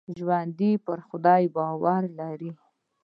ژوندي 0.17 0.71
پر 0.85 0.99
خدای 1.07 1.43
باور 1.55 2.03
لري 2.19 2.51